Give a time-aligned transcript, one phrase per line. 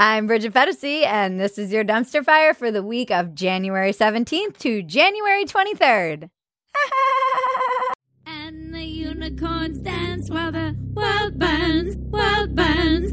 [0.00, 4.56] I'm Bridget Phetasy, and this is your dumpster fire for the week of January 17th
[4.58, 6.30] to January 23rd.
[8.24, 13.12] And the unicorns dance while the world burns, world burns.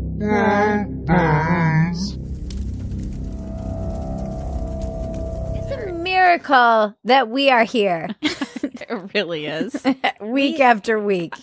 [5.58, 8.10] It's a miracle that we are here
[8.81, 9.86] It really is.
[10.22, 11.33] week after week.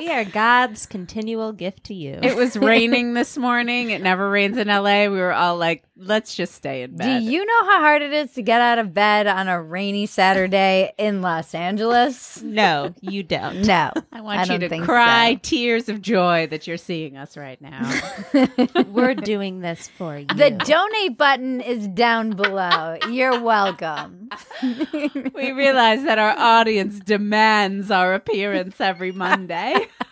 [0.00, 2.18] We are God's continual gift to you.
[2.22, 3.90] it was raining this morning.
[3.90, 5.02] It never rains in LA.
[5.02, 7.20] We were all like, let's just stay in bed.
[7.20, 10.06] Do you know how hard it is to get out of bed on a rainy
[10.06, 12.40] Saturday in Los Angeles?
[12.42, 13.62] no, you don't.
[13.62, 13.92] No.
[14.12, 15.40] I want I you to cry so.
[15.42, 18.00] tears of joy that you're seeing us right now.
[18.88, 20.26] We're doing this for you.
[20.26, 22.96] The donate button is down below.
[23.08, 24.30] You're welcome.
[24.62, 29.86] we realize that our audience demands our appearance every Monday.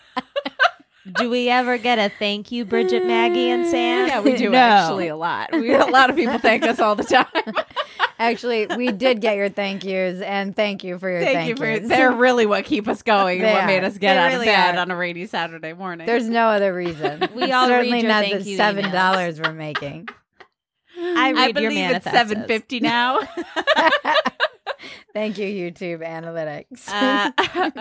[1.15, 4.09] Do we ever get a thank you, Bridget, Maggie, and Sam?
[4.09, 4.59] yeah, we do No.
[4.59, 5.51] actually a lot.
[5.53, 7.27] We a lot of people thank us all the time.
[8.21, 11.57] Actually, we did get your thank yous, and thank you for your Thank, thank, you
[11.57, 11.89] for yous.
[11.89, 13.67] they're really what keep us going and what are.
[13.69, 14.81] made us get They out really of bed are.
[14.81, 16.05] on a rainy Saturday morning.
[16.05, 17.29] There's no other reason.
[17.37, 20.09] We all certainly your not the seven dollars we're making.
[20.99, 22.13] I read I your believe it's manifestos.
[22.13, 23.21] seven fifty now.
[25.15, 26.89] Thank you, YouTube analytics.
[26.89, 27.31] uh,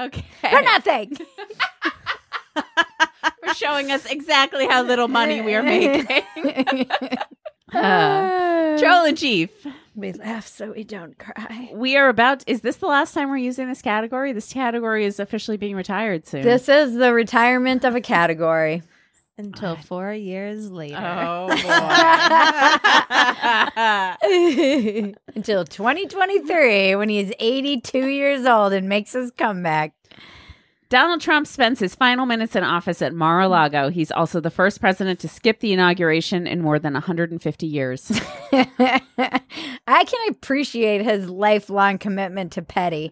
[0.05, 1.17] okay, for nothing.
[3.57, 6.87] For showing us exactly how little money we are making.
[7.73, 9.49] Uh, Troll in chief.
[9.93, 11.69] we laugh so we don't cry.
[11.73, 12.41] We are about.
[12.47, 14.31] Is this the last time we're using this category?
[14.31, 16.43] This category is officially being retired soon.
[16.43, 18.83] This is the retirement of a category.
[19.37, 20.95] Until four years later.
[20.95, 21.55] Oh boy.
[25.35, 29.93] Until 2023, when he's 82 years old and makes his comeback.
[30.89, 33.89] Donald Trump spends his final minutes in office at Mar-a-Lago.
[33.89, 38.11] He's also the first president to skip the inauguration in more than 150 years.
[38.53, 39.01] I
[40.05, 43.11] can appreciate his lifelong commitment to petty.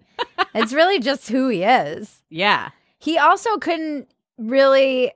[0.54, 2.22] It's really just who he is.
[2.30, 2.70] yeah.
[2.98, 5.12] He also couldn't really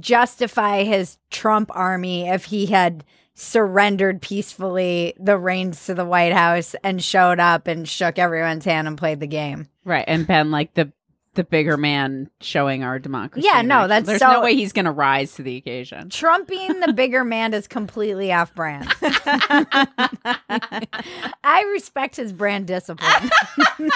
[0.00, 3.04] justify his Trump army if he had
[3.34, 8.86] surrendered peacefully the reins to the White House and showed up and shook everyone's hand
[8.88, 9.68] and played the game.
[9.84, 10.04] Right.
[10.06, 10.92] And been like the
[11.34, 13.46] the bigger man showing our democracy.
[13.50, 13.88] Yeah, no, action.
[13.88, 16.10] that's There's so- no way he's going to rise to the occasion.
[16.10, 18.88] Trump being the bigger man is completely off brand.
[21.44, 23.30] I respect his brand discipline.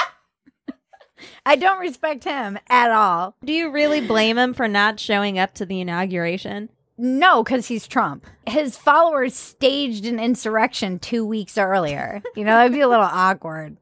[1.47, 3.37] I don't respect him at all.
[3.45, 6.69] Do you really blame him for not showing up to the inauguration?
[6.99, 8.27] No, because he's Trump.
[8.47, 12.23] His followers staged an insurrection two weeks earlier.
[12.35, 13.77] You know, that'd be a little awkward.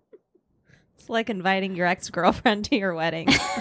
[1.04, 3.28] It's like inviting your ex girlfriend to your wedding.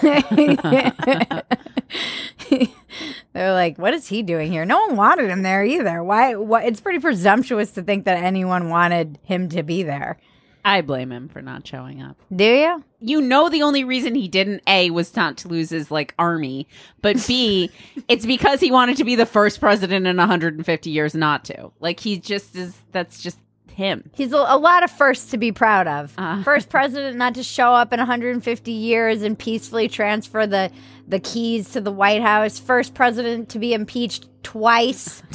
[3.34, 4.64] They're like, what is he doing here?
[4.64, 6.02] No one wanted him there either.
[6.02, 6.36] Why?
[6.36, 6.64] What?
[6.64, 10.16] It's pretty presumptuous to think that anyone wanted him to be there.
[10.64, 12.16] I blame him for not showing up.
[12.34, 12.82] Do you?
[13.00, 16.66] You know the only reason he didn't A was not to lose his like army,
[17.02, 17.70] but B
[18.08, 21.72] it's because he wanted to be the first president in 150 years not to.
[21.78, 23.36] Like he just is that's just
[23.74, 24.10] him.
[24.14, 26.14] He's a, a lot of firsts to be proud of.
[26.16, 26.42] Uh.
[26.44, 30.70] First president not to show up in 150 years and peacefully transfer the
[31.06, 32.58] the keys to the White House.
[32.58, 35.22] First president to be impeached twice.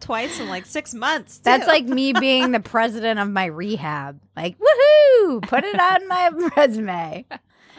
[0.00, 1.38] Twice in like six months.
[1.38, 4.20] That's like me being the president of my rehab.
[4.36, 5.42] Like, woohoo!
[5.42, 7.24] Put it on my resume.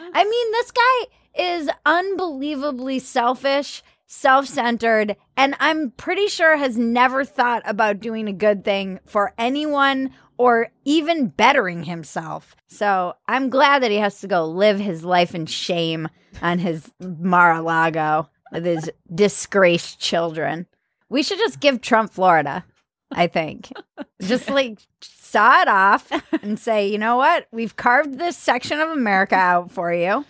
[0.00, 1.06] I mean, this guy
[1.36, 8.32] is unbelievably selfish, self centered, and I'm pretty sure has never thought about doing a
[8.32, 12.56] good thing for anyone or even bettering himself.
[12.66, 16.08] So I'm glad that he has to go live his life in shame
[16.42, 20.66] on his Mar a Lago with his disgraced children.
[21.08, 22.64] We should just give Trump Florida,
[23.12, 23.70] I think.
[24.22, 26.10] just like saw it off
[26.42, 27.46] and say, you know what?
[27.52, 30.24] We've carved this section of America out for you.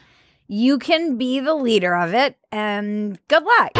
[0.46, 3.72] You can be the leader of it, and good luck.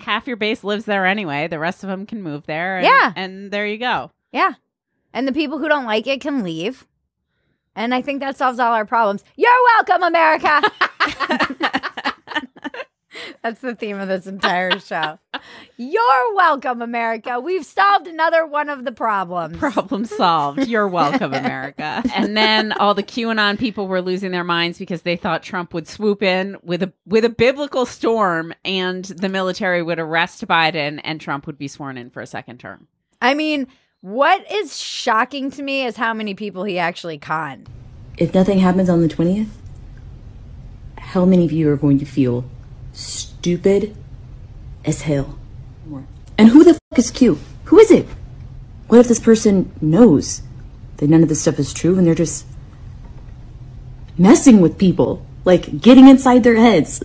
[0.00, 1.48] Half your base lives there anyway.
[1.48, 2.76] The rest of them can move there.
[2.78, 3.12] And, Yeah.
[3.16, 4.10] and there you go.
[4.32, 4.52] Yeah.
[5.12, 6.86] And the people who don't like it can leave.
[7.74, 9.24] And I think that solves all our problems.
[9.36, 10.62] You're welcome, America.
[13.42, 15.18] That's the theme of this entire show.
[15.76, 17.40] You're welcome, America.
[17.40, 19.58] We've solved another one of the problems.
[19.58, 20.66] Problem solved.
[20.66, 22.02] You're welcome, America.
[22.14, 25.88] And then all the QAnon people were losing their minds because they thought Trump would
[25.88, 31.20] swoop in with a with a biblical storm and the military would arrest Biden and
[31.20, 32.86] Trump would be sworn in for a second term.
[33.20, 33.66] I mean,
[34.00, 37.68] what is shocking to me is how many people he actually conned.
[38.16, 39.48] If nothing happens on the 20th,
[40.98, 42.44] how many of you are going to feel
[42.94, 43.94] stupid
[44.84, 45.38] as hell.
[46.38, 47.38] And who the fuck is Q?
[47.64, 48.06] Who is it?
[48.88, 50.42] What if this person knows
[50.96, 52.46] that none of this stuff is true and they're just
[54.16, 57.02] messing with people, like getting inside their heads?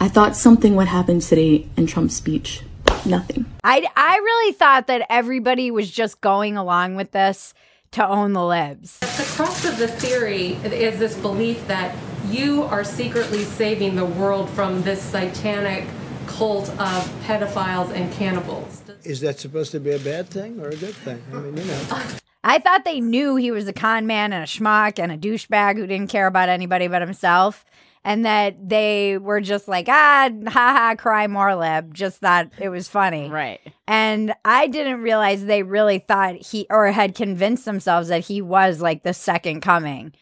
[0.00, 2.62] I thought something would happen today in Trump's speech.
[3.04, 3.46] Nothing.
[3.64, 7.54] I, I really thought that everybody was just going along with this
[7.92, 8.98] to own the libs.
[9.00, 11.94] The crux of the theory is this belief that
[12.30, 15.86] you are secretly saving the world from this satanic
[16.26, 18.82] cult of pedophiles and cannibals.
[19.04, 21.22] Is that supposed to be a bad thing or a good thing?
[21.32, 22.02] I mean, you know.
[22.44, 25.76] I thought they knew he was a con man and a schmuck and a douchebag
[25.76, 27.64] who didn't care about anybody but himself.
[28.02, 31.92] And that they were just like, ah, ha ha, cry more lib.
[31.92, 33.28] Just thought it was funny.
[33.28, 33.60] Right.
[33.86, 38.80] And I didn't realize they really thought he or had convinced themselves that he was
[38.80, 40.14] like the second coming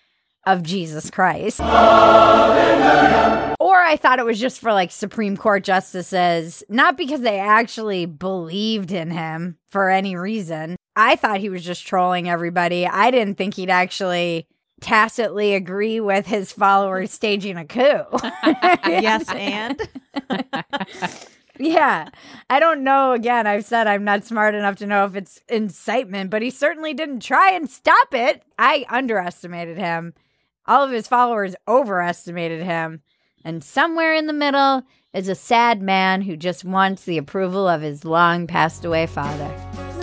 [0.52, 1.60] of Jesus Christ.
[1.60, 1.66] Or
[3.80, 8.92] I thought it was just for like Supreme Court justices, not because they actually believed
[8.92, 10.76] in him for any reason.
[10.96, 12.86] I thought he was just trolling everybody.
[12.86, 14.46] I didn't think he'd actually
[14.80, 18.04] tacitly agree with his followers staging a coup.
[18.86, 19.80] yes, and
[21.58, 22.08] Yeah.
[22.48, 23.12] I don't know.
[23.12, 26.94] Again, I've said I'm not smart enough to know if it's incitement, but he certainly
[26.94, 28.42] didn't try and stop it.
[28.58, 30.14] I underestimated him.
[30.68, 33.00] All of his followers overestimated him.
[33.42, 34.82] And somewhere in the middle
[35.14, 39.50] is a sad man who just wants the approval of his long passed away father.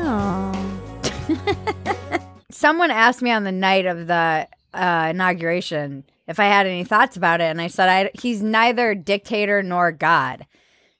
[2.51, 7.15] Someone asked me on the night of the uh, inauguration if I had any thoughts
[7.15, 10.47] about it, and I said I, he's neither dictator nor God.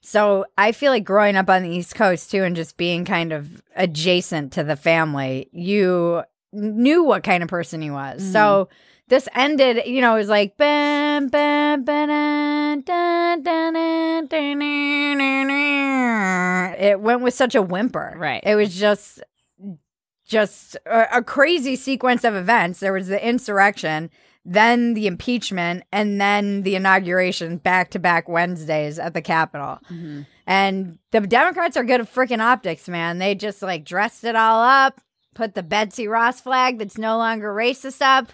[0.00, 3.32] So I feel like growing up on the East Coast too, and just being kind
[3.32, 6.22] of adjacent to the family, you
[6.52, 8.22] knew what kind of person he was.
[8.32, 8.68] So
[9.08, 15.18] this ended, you know, it was like bam, bam, ba-dun, dun, dun, dun, dun, dun,
[15.18, 16.74] dun, dun.
[16.78, 18.14] it went with such a whimper.
[18.16, 18.42] Right.
[18.44, 19.22] It was just
[20.26, 22.80] just a, a crazy sequence of events.
[22.80, 24.10] There was the insurrection,
[24.44, 29.78] then the impeachment, and then the inauguration back to back Wednesdays at the Capitol.
[29.90, 30.22] Mm-hmm.
[30.48, 33.18] And the Democrats are good at freaking optics, man.
[33.18, 35.00] They just like dressed it all up,
[35.36, 38.32] put the Betsy Ross flag that's no longer racist up,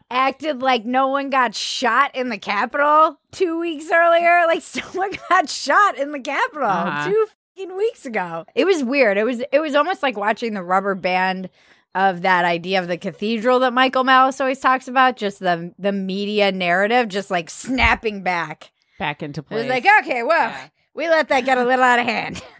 [0.10, 4.44] acted like no one got shot in the Capitol two weeks earlier.
[4.46, 7.08] Like someone got shot in the Capitol Uh-huh.
[7.10, 7.26] two
[7.56, 8.46] fucking weeks ago.
[8.54, 9.18] It was weird.
[9.18, 11.50] It was it was almost like watching the rubber band
[11.94, 15.16] of that idea of the cathedral that Michael Malice always talks about.
[15.16, 18.70] Just the the media narrative, just like snapping back.
[18.98, 19.58] Back into It place.
[19.64, 20.54] was like, okay, well,
[20.94, 22.42] we let that get a little out of hand.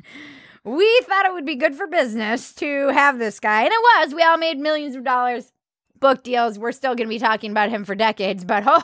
[0.66, 4.14] we thought it would be good for business to have this guy, and it was.
[4.14, 5.52] We all made millions of dollars,
[6.00, 6.58] book deals.
[6.58, 8.82] We're still going to be talking about him for decades, but oh,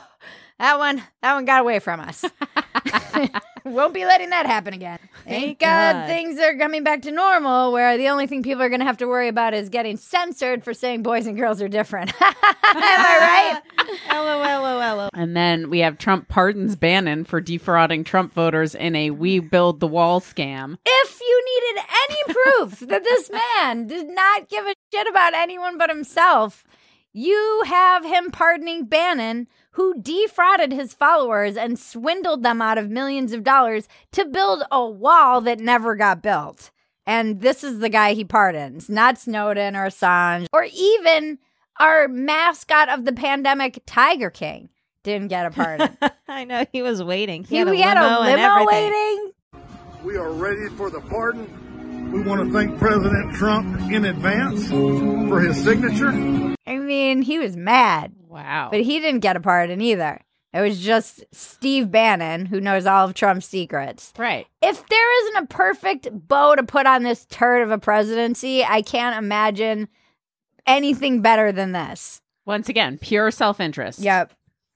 [0.59, 2.23] that one, that one got away from us.
[3.65, 4.99] Won't be letting that happen again.
[5.25, 6.07] Thank God, God.
[6.07, 8.97] things are coming back to normal, where the only thing people are going to have
[8.97, 12.11] to worry about is getting censored for saying boys and girls are different.
[12.21, 12.33] Am
[12.75, 13.93] I right?
[14.11, 15.09] LOL.
[15.13, 19.79] And then we have Trump pardons Bannon for defrauding Trump voters in a We Build
[19.79, 20.77] the Wall scam.
[20.85, 25.77] if you needed any proof that this man did not give a shit about anyone
[25.77, 26.63] but himself,
[27.13, 33.33] you have him pardoning Bannon, who defrauded his followers and swindled them out of millions
[33.33, 36.71] of dollars to build a wall that never got built.
[37.05, 41.39] And this is the guy he pardons, not Snowden or Assange, or even
[41.79, 44.69] our mascot of the pandemic, Tiger King,
[45.03, 45.97] didn't get a pardon.
[46.27, 47.43] I know he was waiting.
[47.43, 48.91] He, he had a we limo, had a and limo everything.
[48.91, 49.31] waiting.
[50.03, 51.47] We are ready for the pardon.
[52.13, 56.09] We want to thank President Trump in advance for his signature.
[56.67, 58.13] I mean, he was mad.
[58.27, 58.67] Wow.
[58.69, 60.21] But he didn't get a pardon either.
[60.53, 64.13] It was just Steve Bannon who knows all of Trump's secrets.
[64.15, 64.45] right.
[64.61, 68.83] If there isn't a perfect bow to put on this turd of a presidency, I
[68.83, 69.87] can't imagine
[70.67, 72.21] anything better than this.
[72.45, 73.97] Once again, pure self interest.
[73.97, 74.33] Yep.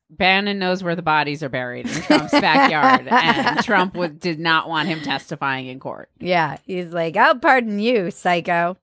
[0.10, 4.70] Bannon knows where the bodies are buried in Trump's backyard, and Trump would, did not
[4.70, 6.10] want him testifying in court.
[6.20, 6.58] Yeah.
[6.66, 8.78] He's like, I'll pardon you, psycho.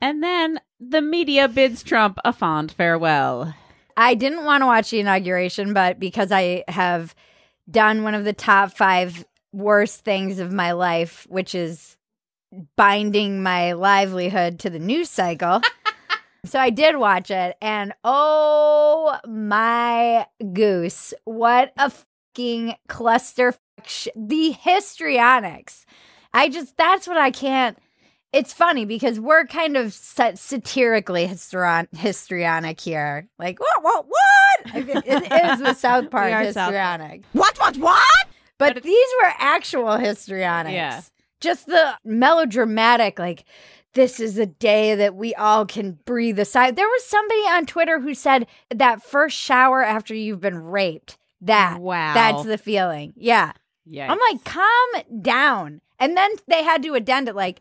[0.00, 3.54] And then the media bids Trump a fond farewell.
[3.96, 7.14] I didn't want to watch the inauguration, but because I have
[7.70, 11.96] done one of the top five worst things of my life, which is
[12.76, 15.62] binding my livelihood to the news cycle.
[16.46, 23.54] so I did watch it, and oh my goose, what a fucking cluster!
[23.84, 25.84] Sh- the histrionics.
[26.32, 27.78] I just, that's what I can't.
[28.32, 33.28] It's funny because we're kind of sat- satirically histron- histrionic here.
[33.38, 34.74] Like, what, what, what?
[34.74, 36.66] I mean, it is the South Park are South Park.
[36.74, 37.22] histrionic.
[37.32, 38.26] What, what, what?
[38.58, 40.74] But, these were actual histrionics.
[40.74, 41.00] Yeah.
[41.40, 43.44] Just the melodramatic, like,
[43.96, 46.70] this is a day that we all can breathe a sigh.
[46.70, 51.16] There was somebody on Twitter who said that first shower after you've been raped.
[51.40, 52.14] That Wow.
[52.14, 53.14] that's the feeling.
[53.16, 53.52] Yeah.
[53.86, 54.12] Yeah.
[54.12, 55.80] I'm like, calm down.
[55.98, 57.60] And then they had to addend it like,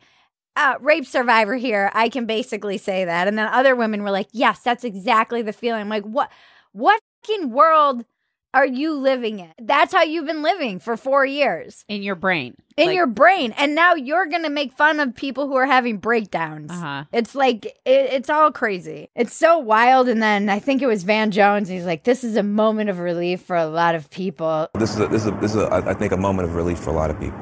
[0.58, 1.90] uh, rape survivor here.
[1.94, 3.28] I can basically say that.
[3.28, 5.82] And then other women were like, yes, that's exactly the feeling.
[5.82, 6.30] I'm like, what,
[6.74, 8.06] what fucking world
[8.56, 9.52] are you living it?
[9.62, 12.56] That's how you've been living for four years in your brain.
[12.78, 13.54] in Like, your brain.
[13.58, 16.72] And now you're going to make fun of people who are having breakdowns.
[16.72, 17.04] Uh-huh.
[17.12, 19.10] It's like, it, it's all crazy.
[19.14, 20.08] It's so wild.
[20.08, 21.68] And then I think it was Van Jones.
[21.68, 24.70] He's like, this is a moment of relief for a lot of people.
[24.74, 26.56] This is a, this is a, this is a, I I think a moment of
[26.56, 27.38] relief for a lot of people.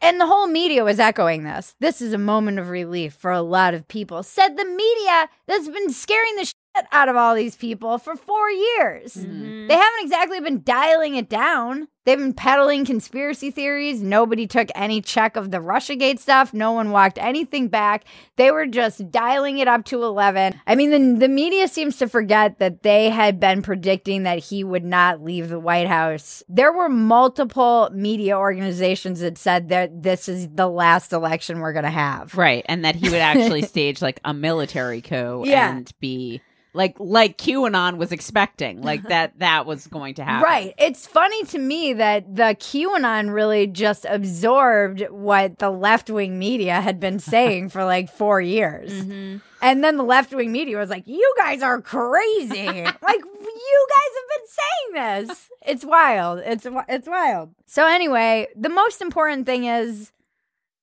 [0.00, 1.76] And the whole media was echoing this.
[1.78, 4.22] This is a moment of relief for a lot of people.
[4.24, 6.54] Said the media that's been scaring the shit
[6.90, 9.14] out of all these people for four years.
[9.14, 9.66] Mm-hmm.
[9.68, 11.88] They haven't exactly been dialing it down.
[12.04, 14.02] They've been peddling conspiracy theories.
[14.02, 16.52] Nobody took any check of the Russiagate stuff.
[16.52, 18.04] No one walked anything back.
[18.36, 20.60] They were just dialing it up to 11.
[20.66, 24.64] I mean, the, the media seems to forget that they had been predicting that he
[24.64, 26.42] would not leave the White House.
[26.48, 31.84] There were multiple media organizations that said that this is the last election we're going
[31.84, 32.34] to have.
[32.36, 32.64] Right.
[32.68, 35.70] And that he would actually stage like a military coup Yeah.
[35.76, 36.40] and be
[36.74, 38.82] like like QAnon was expecting.
[38.82, 40.44] Like that that was going to happen.
[40.44, 40.74] Right.
[40.78, 46.80] It's funny to me that the QAnon really just absorbed what the left wing media
[46.80, 48.92] had been saying for like four years.
[48.92, 49.38] Mm-hmm.
[49.60, 52.66] And then the left wing media was like, you guys are crazy.
[52.66, 55.48] like, you guys have been saying this.
[55.64, 56.40] It's wild.
[56.44, 57.54] It's, it's wild.
[57.66, 60.10] So, anyway, the most important thing is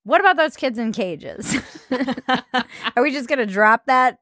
[0.04, 1.58] what about those kids in cages?
[2.96, 4.20] are we just going to drop that?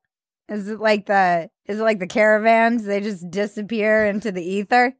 [0.50, 2.86] Is it like the is it like the caravans?
[2.86, 4.96] They just disappear into the ether.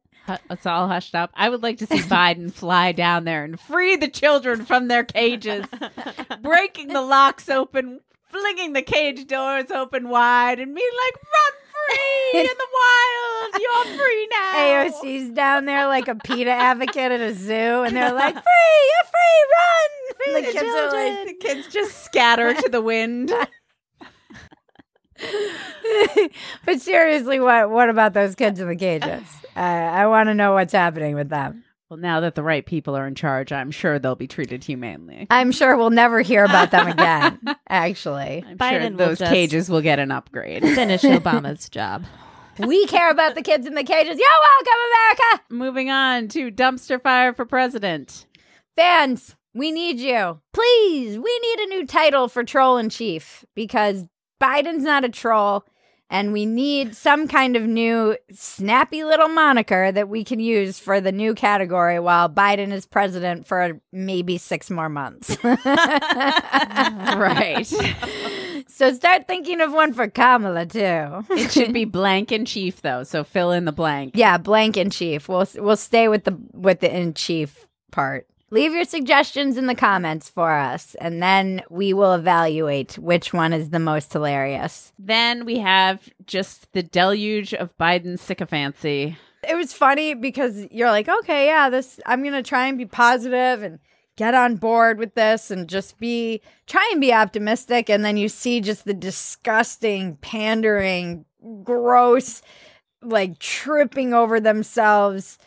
[0.50, 1.30] It's all hushed up.
[1.34, 5.04] I would like to see Biden fly down there and free the children from their
[5.04, 5.64] cages,
[6.42, 12.40] breaking the locks open, flinging the cage doors open wide, and being like, "Run free
[12.40, 13.62] in the wild!
[13.62, 18.12] You're free now." AOC's down there like a PETA advocate at a zoo, and they're
[18.12, 18.42] like, "Free,
[18.90, 19.88] you're free, run!"
[20.26, 23.32] And the kids are like, the kids just scatter to the wind.
[26.64, 29.22] "But seriously, what what about those kids in the cages?
[29.56, 31.64] Uh, I want to know what's happening with them.
[31.88, 35.26] Well, now that the right people are in charge, I'm sure they'll be treated humanely.
[35.30, 37.38] I'm sure we'll never hear about them again.
[37.68, 40.62] Actually, I'm Biden sure those just- cages will get an upgrade.
[40.62, 42.04] Finish Obama's job.
[42.58, 44.18] we care about the kids in the cages.
[44.18, 45.44] You're welcome, America.
[45.50, 48.26] Moving on to dumpster fire for president.
[48.76, 50.40] Fans, we need you.
[50.52, 54.04] Please, we need a new title for troll in chief because
[54.40, 55.64] Biden's not a troll
[56.10, 61.00] and we need some kind of new snappy little moniker that we can use for
[61.00, 65.36] the new category while Biden is president for maybe 6 more months.
[67.18, 67.66] Right.
[68.68, 71.24] so start thinking of one for Kamala too.
[71.30, 74.12] it should be blank in chief though, so fill in the blank.
[74.14, 75.28] Yeah, blank in chief.
[75.28, 78.26] We'll we'll stay with the with the in chief part.
[78.50, 83.52] Leave your suggestions in the comments for us, and then we will evaluate which one
[83.52, 84.90] is the most hilarious.
[84.98, 89.18] Then we have just the deluge of Biden's sycophancy.
[89.46, 93.62] It was funny because you're like, okay, yeah, this I'm gonna try and be positive
[93.62, 93.80] and
[94.16, 98.30] get on board with this and just be try and be optimistic, and then you
[98.30, 101.26] see just the disgusting, pandering,
[101.62, 102.40] gross,
[103.02, 105.38] like tripping over themselves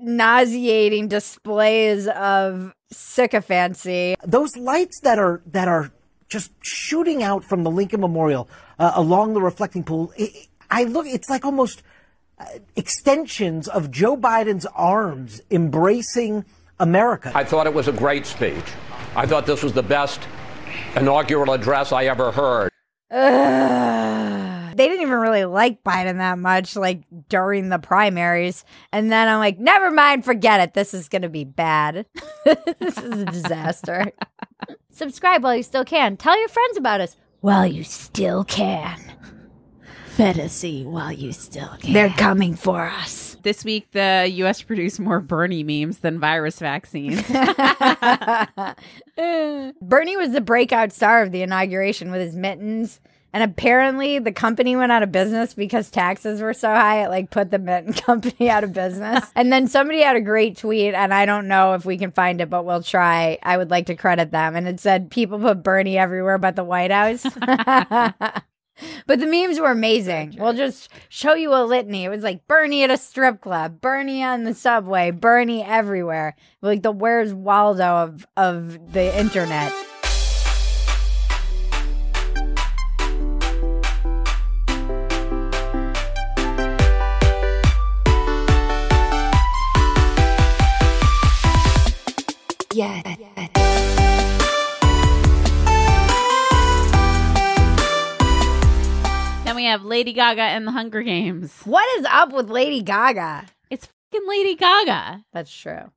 [0.00, 4.16] nauseating displays of sycophancy.
[4.24, 5.92] those lights that are that are
[6.28, 10.12] just shooting out from the Lincoln Memorial uh, along the reflecting pool.
[10.18, 11.82] i I look, it's like almost
[12.38, 12.44] uh,
[12.76, 16.44] extensions of Joe Biden's arms embracing
[16.78, 17.32] America.
[17.34, 18.64] I thought it was a great speech.
[19.16, 20.20] I thought this was the best
[20.94, 22.70] inaugural address I ever heard.
[24.80, 24.80] Ugh.
[24.80, 28.64] They didn't even really like Biden that much, like during the primaries.
[28.92, 30.72] And then I'm like, never mind, forget it.
[30.72, 32.06] This is going to be bad.
[32.44, 34.12] this is a disaster.
[34.90, 36.16] Subscribe while you still can.
[36.16, 38.98] Tell your friends about us while you still can.
[40.06, 41.92] Fantasy while you still can.
[41.92, 43.36] They're coming for us.
[43.42, 44.62] This week, the U.S.
[44.62, 47.22] produced more Bernie memes than virus vaccines.
[49.82, 53.00] Bernie was the breakout star of the inauguration with his mittens.
[53.32, 57.04] And apparently the company went out of business because taxes were so high.
[57.04, 59.24] It like put the mitten company out of business.
[59.34, 62.40] and then somebody had a great tweet and I don't know if we can find
[62.40, 63.38] it, but we'll try.
[63.42, 64.56] I would like to credit them.
[64.56, 67.24] And it said people put Bernie everywhere but the White House.
[69.06, 70.36] But the memes were amazing.
[70.38, 72.04] We'll just show you a litany.
[72.04, 76.36] It was like Bernie at a strip club, Bernie on the subway, Bernie everywhere.
[76.62, 79.72] Like the Where's Waldo of of the internet.
[92.72, 93.02] Yeah.
[99.44, 101.62] Then we have Lady Gaga and the Hunger Games.
[101.64, 103.46] What is up with Lady Gaga?
[103.70, 105.24] It's fucking Lady Gaga.
[105.32, 105.90] That's true.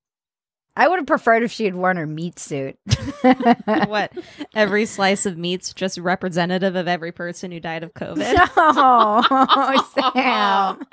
[0.75, 2.79] I would have preferred if she had worn her meat suit.
[3.85, 4.11] what?
[4.55, 8.33] Every slice of meat's just representative of every person who died of COVID.
[8.55, 10.87] No, Sam.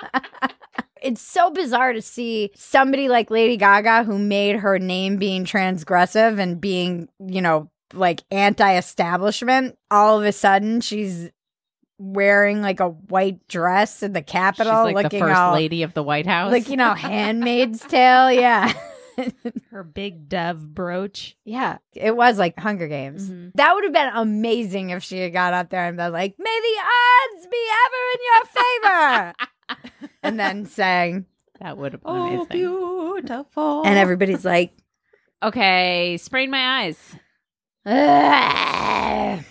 [1.01, 6.39] It's so bizarre to see somebody like Lady Gaga who made her name being transgressive
[6.39, 9.77] and being, you know, like anti establishment.
[9.89, 11.29] All of a sudden, she's
[11.97, 15.83] wearing like a white dress in the She's Capitol, like the looking first all lady
[15.83, 16.51] of the White House.
[16.51, 18.31] like, you know, Handmaid's Tale.
[18.31, 18.73] Yeah.
[19.71, 21.35] Her big dove brooch.
[21.45, 23.29] Yeah, it was like Hunger Games.
[23.29, 23.49] Mm-hmm.
[23.55, 26.59] That would have been amazing if she had got up there and been like, "May
[26.61, 31.25] the odds be ever in your favor," and then sang,
[31.59, 32.47] that would have been Oh, amazing.
[32.49, 33.83] beautiful.
[33.85, 34.71] and everybody's like,
[35.43, 37.15] Okay, sprain my eyes.
[37.85, 39.43] "Ugh."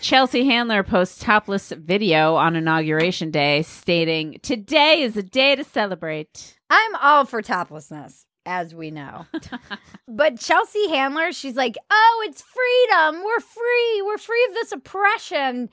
[0.00, 6.56] Chelsea Handler posts topless video on inauguration day stating, Today is a day to celebrate.
[6.70, 9.26] "I'm all for toplessness." As we know.
[10.08, 13.22] but Chelsea Handler, she's like, oh, it's freedom.
[13.22, 14.02] We're free.
[14.06, 15.68] We're free of this oppression.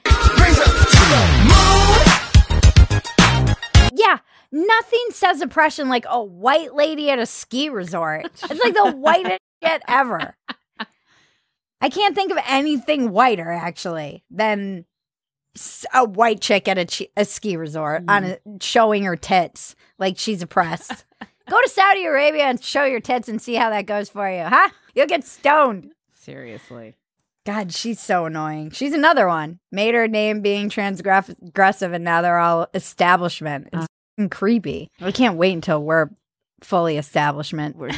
[3.95, 4.19] Yeah,
[4.51, 8.25] nothing says oppression like a white lady at a ski resort.
[8.25, 10.35] It's like the whitest shit ever.
[11.81, 14.85] I can't think of anything whiter actually than
[15.93, 18.31] a white chick at a, chi- a ski resort on mm.
[18.33, 21.05] a, showing her tits like she's oppressed.
[21.49, 24.43] Go to Saudi Arabia and show your tits and see how that goes for you,
[24.43, 24.69] huh?
[24.95, 25.91] You'll get stoned.
[26.11, 26.95] Seriously.
[27.45, 28.71] God, she's so annoying.
[28.71, 29.59] She's another one.
[29.71, 33.67] Made her name being transgressive, and now they're all establishment.
[33.67, 33.81] It's uh.
[33.81, 34.89] f***ing creepy.
[34.99, 36.09] We can't wait until we're
[36.63, 37.75] fully establishment.
[37.75, 37.91] We're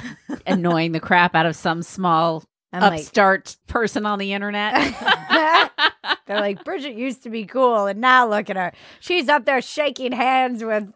[0.45, 4.73] annoying the crap out of some small I'm like- upstart person on the internet.
[6.27, 8.73] They're like, Bridget used to be cool, and now look at her.
[8.99, 10.91] She's up there shaking hands with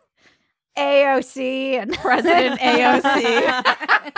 [0.78, 4.12] AOC and President AOC.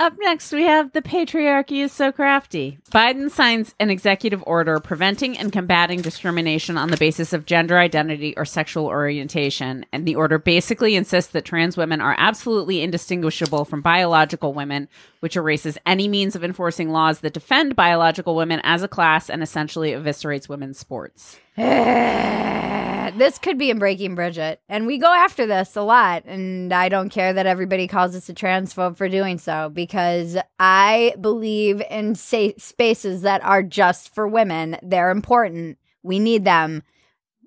[0.00, 2.78] Up next, we have the patriarchy is so crafty.
[2.90, 8.36] Biden signs an executive order preventing and combating discrimination on the basis of gender identity
[8.36, 9.86] or sexual orientation.
[9.92, 14.88] And the order basically insists that trans women are absolutely indistinguishable from biological women,
[15.24, 19.42] which erases any means of enforcing laws that defend biological women as a class and
[19.42, 21.38] essentially eviscerates women's sports.
[21.56, 24.60] this could be in Breaking Bridget.
[24.68, 26.26] And we go after this a lot.
[26.26, 31.14] And I don't care that everybody calls us a transphobe for doing so because I
[31.18, 34.76] believe in safe spaces that are just for women.
[34.82, 35.78] They're important.
[36.02, 36.82] We need them.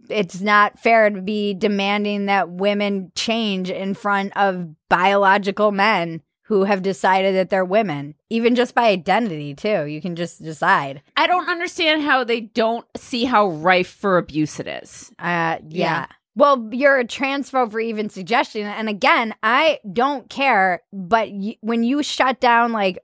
[0.10, 6.63] It's not fair to be demanding that women change in front of biological men who
[6.63, 9.86] have decided that they're women, even just by identity, too.
[9.86, 11.01] You can just decide.
[11.17, 15.12] I don't understand how they don't see how rife for abuse it is.
[15.19, 16.07] Uh, yeah.
[16.36, 18.69] Well, you're a transphobe for even suggesting it.
[18.77, 22.99] And again, I don't care, but y- when you shut down like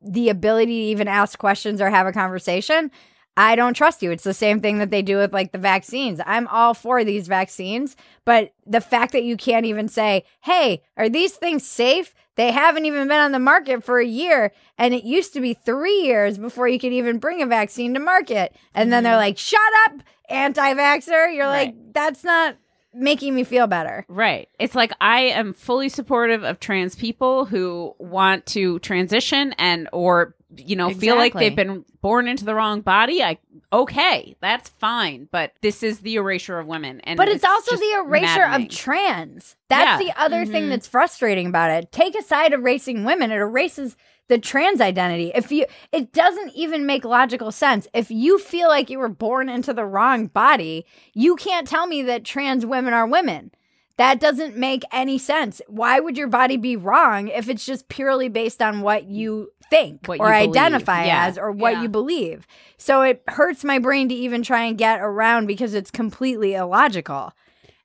[0.00, 2.92] the ability to even ask questions or have a conversation,
[3.36, 4.10] I don't trust you.
[4.10, 6.20] It's the same thing that they do with like the vaccines.
[6.24, 11.08] I'm all for these vaccines, but the fact that you can't even say, "Hey, are
[11.08, 15.04] these things safe?" They haven't even been on the market for a year, and it
[15.04, 18.54] used to be 3 years before you could even bring a vaccine to market.
[18.74, 19.20] And then they're mm-hmm.
[19.20, 22.56] like, "Shut up, anti-vaxxer." You're like, "That's not
[22.92, 24.48] making me feel better." Right.
[24.58, 30.34] It's like I am fully supportive of trans people who want to transition and or
[30.56, 33.22] you know feel like they've been born into the wrong body.
[33.22, 33.38] I
[33.72, 37.94] okay, that's fine, but this is the erasure of women and But it's, also the
[37.98, 38.66] erasure maddening.
[38.68, 39.56] of trans.
[39.68, 40.08] That's Yeah.
[40.12, 40.50] the other Mhm.
[40.52, 41.90] thing that's frustrating about it.
[41.92, 43.96] Take aside erasing women, it erases
[44.28, 45.30] the trans identity.
[45.34, 47.86] If you it doesn't even make logical sense.
[47.94, 52.02] If you feel like you were born into the wrong body, you can't tell me
[52.02, 53.50] that trans women are women.
[53.98, 55.62] That doesn't make any sense.
[55.68, 60.06] Why would your body be wrong if it's just purely based on what you think
[60.06, 61.26] What or you identify Yeah.
[61.26, 61.82] as or what Yeah.
[61.82, 62.46] you believe?
[62.76, 67.32] So it hurts my brain to even try and get around because it's completely illogical.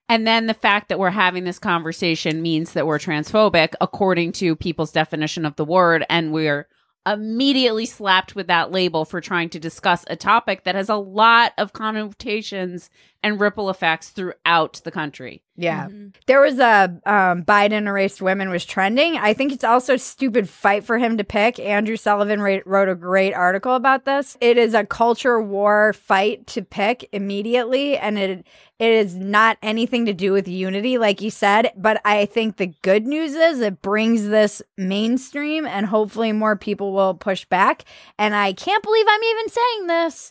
[0.08, 4.54] And then the fact that we're having this conversation means that we're transphobic according to
[4.54, 6.68] people's definition of the word and we're
[7.06, 11.52] immediately slapped with that label for trying to discuss a topic that has a lot
[11.58, 12.90] of connotations
[13.22, 15.42] and ripple effects throughout the country.
[15.54, 15.88] Yeah.
[16.26, 19.16] There was a um, Biden erased women was trending.
[19.16, 21.60] I think it's also a stupid fight for him to pick.
[21.60, 24.36] Andrew Sullivan ra- wrote a great article about this.
[24.40, 28.46] It is a culture war fight to pick immediately, and it
[28.78, 31.70] it is not anything to do with unity, like you said.
[31.76, 36.92] But I think the good news is it brings this mainstream, and hopefully more people
[36.92, 37.84] will push back.
[38.18, 40.30] And I can't believe I'm even saying this.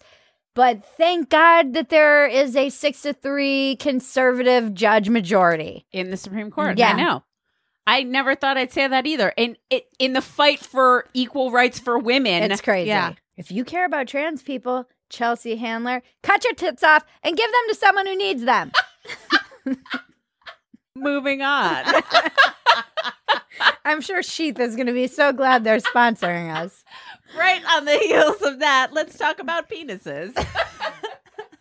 [0.54, 5.86] But thank God that there is a six to three conservative judge majority.
[5.92, 6.78] in the Supreme Court.
[6.78, 6.92] Yeah.
[6.92, 7.24] I know.
[7.88, 9.34] I never thought I'd say that either.
[9.38, 12.90] And it, in the fight for equal rights for women, It's crazy.
[12.90, 13.14] Yeah.
[13.38, 17.62] If you care about trans people, Chelsea Handler, cut your tits off and give them
[17.70, 18.72] to someone who needs them.
[20.96, 21.84] moving on.
[23.86, 26.81] I'm sure Sheath is going to be so glad they're sponsoring us.
[27.38, 30.34] Right on the heels of that, let's talk about penises.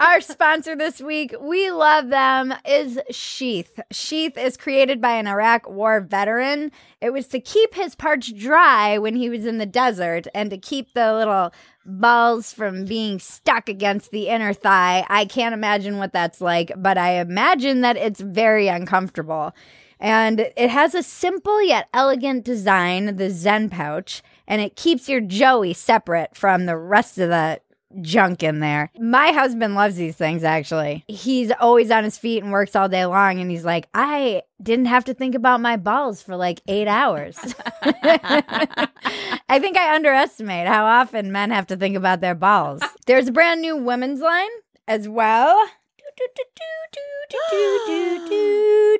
[0.00, 3.78] Our sponsor this week, we love them, is Sheath.
[3.90, 6.72] Sheath is created by an Iraq war veteran.
[7.02, 10.56] It was to keep his parts dry when he was in the desert and to
[10.56, 11.52] keep the little
[11.84, 15.04] balls from being stuck against the inner thigh.
[15.10, 19.54] I can't imagine what that's like, but I imagine that it's very uncomfortable.
[20.00, 25.20] And it has a simple yet elegant design, the Zen pouch, and it keeps your
[25.20, 27.60] Joey separate from the rest of the
[28.02, 28.90] junk in there.
[28.98, 31.04] My husband loves these things actually.
[31.08, 34.86] He's always on his feet and works all day long and he's like, "I didn't
[34.86, 37.38] have to think about my balls for like 8 hours."
[37.82, 42.82] I think I underestimate how often men have to think about their balls.
[43.06, 44.50] There's a brand new women's line
[44.86, 45.56] as well.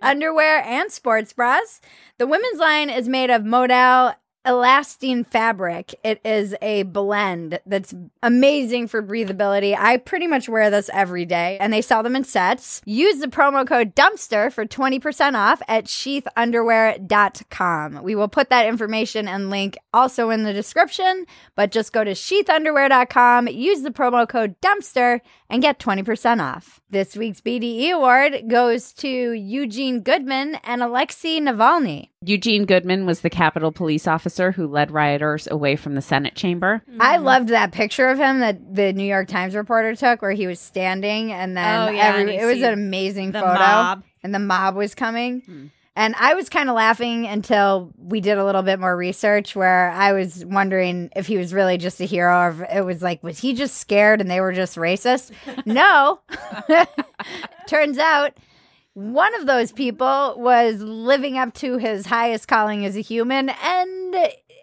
[0.03, 1.81] Underwear and sports bras.
[2.19, 4.15] The women's line is made of modal
[4.51, 5.95] elastane fabric.
[6.03, 9.77] It is a blend that's amazing for breathability.
[9.79, 12.83] I pretty much wear this every day and they sell them in sets.
[12.85, 18.03] Use the promo code dumpster for 20% off at sheathunderwear.com.
[18.03, 22.11] We will put that information and link also in the description, but just go to
[22.13, 26.81] sheathunderwear.com, use the promo code dumpster and get 20% off.
[26.91, 32.09] This week's BDE award goes to Eugene Goodman and Alexei Navalny.
[32.25, 36.83] Eugene Goodman was the Capitol police officer who led rioters away from the Senate chamber.
[36.99, 40.47] I loved that picture of him that the New York Times reporter took where he
[40.47, 44.03] was standing and then Oh, yeah, every, and it was an amazing photo mob.
[44.23, 45.41] and the mob was coming.
[45.43, 45.67] Hmm.
[45.97, 49.91] And I was kind of laughing until we did a little bit more research where
[49.91, 53.23] I was wondering if he was really just a hero or if it was like,
[53.25, 55.33] was he just scared and they were just racist?
[55.67, 56.21] no.
[57.67, 58.35] Turns out
[58.95, 64.17] one of those people was living up to his highest calling as a human and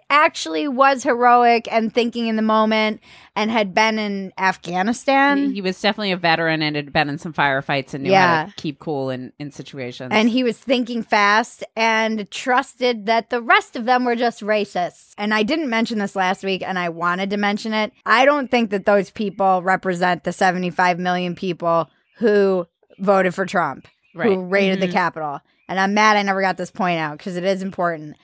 [0.10, 3.02] actually was heroic and thinking in the moment
[3.36, 5.52] and had been in Afghanistan.
[5.52, 8.38] He was definitely a veteran and had been in some firefights and knew Yeah.
[8.38, 10.10] how to keep cool in, in situations.
[10.13, 15.13] And he was thinking fast and trusted that the rest of them were just racists.
[15.18, 17.92] And I didn't mention this last week and I wanted to mention it.
[18.06, 22.66] I don't think that those people represent the 75 million people who
[23.00, 24.32] voted for Trump, Right.
[24.34, 24.93] who raided the Mhm.
[24.93, 25.39] Capitol.
[25.69, 28.15] And I'm mad I never got this point out because it is important.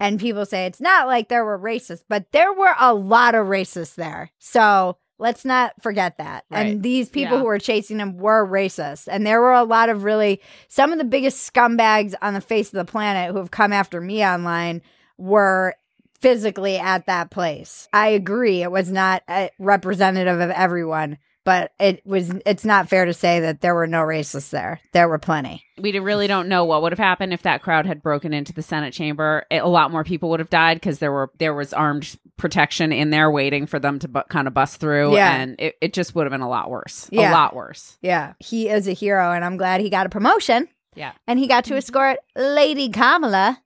[0.00, 3.46] And people say it's not like there were racists, but there were a lot of
[3.46, 4.30] racists there.
[4.38, 6.44] So let's not forget that.
[6.50, 6.66] Right.
[6.66, 7.40] And these people Yeah.
[7.40, 9.06] who were chasing him were racist.
[9.10, 12.68] And there were a lot of really, some of the biggest scumbags on the face
[12.68, 14.82] of the planet who have come after me online
[15.18, 15.74] were
[16.20, 17.88] physically at that place.
[17.92, 18.62] I agree.
[18.62, 21.18] It was not uh, representative of everyone.
[21.44, 22.30] But it was.
[22.46, 24.80] It's not fair to say that there were no racists there.
[24.92, 25.64] There were plenty.
[25.80, 28.62] we really don't know what would have happened if that crowd had broken into the
[28.62, 29.44] Senate chamber.
[29.50, 33.10] A lot more people would have died because there were there was armed protection in
[33.10, 35.34] there waiting for them to bu- kind of bust through, Yeah.
[35.34, 37.08] and it, it just would have been a lot worse.
[37.10, 37.30] Yeah.
[37.30, 37.98] A lot worse.
[38.02, 40.68] Yeah, he is a hero, and I'm glad he got a promotion.
[40.94, 41.12] Yeah.
[41.26, 41.78] and he got to mm-hmm.
[41.78, 43.58] escort Lady Kamala.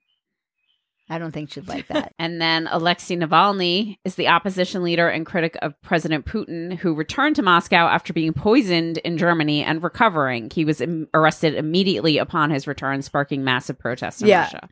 [1.08, 2.12] I don't think she'd like that.
[2.18, 7.36] And then Alexei Navalny is the opposition leader and critic of President Putin, who returned
[7.36, 10.50] to Moscow after being poisoned in Germany and recovering.
[10.52, 14.42] He was im- arrested immediately upon his return, sparking massive protests in Yeah.
[14.42, 14.68] Russia.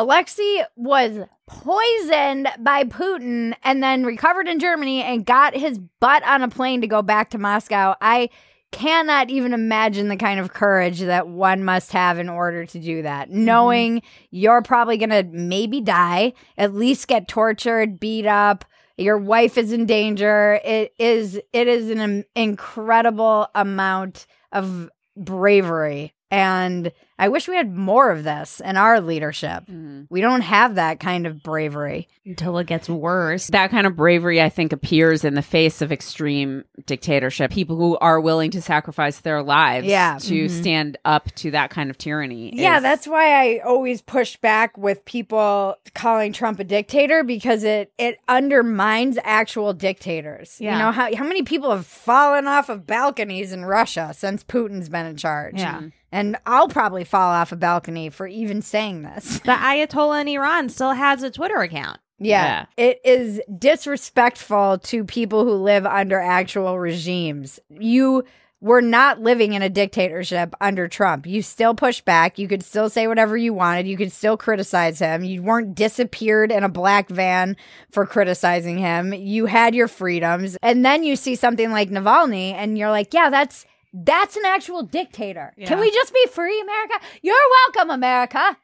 [0.00, 6.42] Alexei was poisoned by Putin and then recovered in Germany and got his butt on
[6.42, 7.94] a plane to go back to Moscow.
[8.00, 8.30] I
[8.72, 13.02] cannot even imagine the kind of courage that one must have in order to do
[13.02, 13.28] that.
[13.28, 13.44] Mm-hmm.
[13.44, 18.64] Knowing you're probably going to maybe die, at least get tortured, beat up,
[18.96, 20.60] Your wife is in danger.
[20.64, 28.10] It is it is an incredible amount of bravery and I wish we had more
[28.10, 29.64] of this in our leadership.
[30.08, 32.08] We don't have that kind of bravery.
[32.26, 33.48] Until it gets worse.
[33.48, 37.50] That kind of bravery, I think, appears in the face of extreme dictatorship.
[37.50, 40.18] People who are willing to sacrifice their lives Yeah.
[40.22, 40.50] to Mhm.
[40.50, 42.52] stand up to that kind of tyranny.
[42.54, 47.64] Yeah, is- that's why I always push back with people calling Trump a dictator because
[47.64, 50.56] it it undermines actual dictators.
[50.60, 50.72] Yeah.
[50.74, 54.88] You know how how many people have fallen off of balconies in Russia since Putin's
[54.88, 55.58] been in charge?
[55.58, 55.80] Yeah.
[56.12, 59.40] And I'll probably fall off a balcony for even saying this.
[59.50, 61.98] The Ayatollah in Iran still has a Twitter account.
[62.18, 62.66] Yeah.
[62.76, 67.58] It is disrespectful to people who live under actual regimes.
[67.68, 68.24] You
[68.60, 71.26] were not living in a dictatorship under Trump.
[71.26, 72.38] You still pushed back.
[72.38, 73.86] You could still say whatever you wanted.
[73.86, 75.24] You could still criticize him.
[75.24, 77.56] You weren't disappeared in a black van
[77.90, 79.14] for criticizing him.
[79.14, 80.58] You had your freedoms.
[80.62, 84.82] And then you see something like Navalny and you're like, yeah, that's that's an actual
[84.82, 85.52] dictator.
[85.64, 86.94] Can we just be free, America?
[87.22, 87.36] You're
[87.74, 88.56] welcome, America.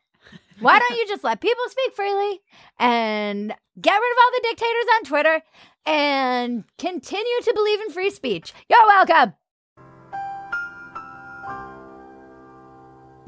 [0.60, 2.40] Why don't you just let people speak freely
[2.78, 5.42] and get rid of all the dictators on Twitter
[5.84, 8.54] and continue to believe in free speech?
[8.68, 9.34] You're welcome.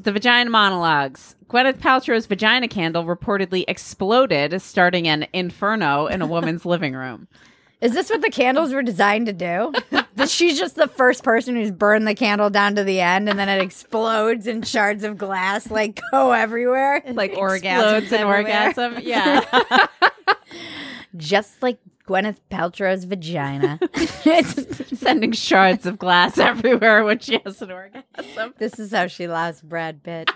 [0.01, 1.35] The vagina monologues.
[1.49, 7.27] Gwyneth Paltrow's vagina candle reportedly exploded, starting an inferno in a woman's living room.
[7.81, 9.73] Is this what the candles were designed to do?
[10.15, 13.39] that she's just the first person who's burned the candle down to the end and
[13.39, 17.01] then it explodes and shards of glass like go everywhere.
[17.07, 18.97] Like Explodes orgasms and orgasm.
[19.01, 19.87] Yeah.
[21.17, 23.79] Just like Gwyneth Paltrow's vagina.
[23.93, 28.53] it's Sending shards of glass everywhere when she has an orgasm.
[28.57, 30.29] this is how she lost Brad Pitt.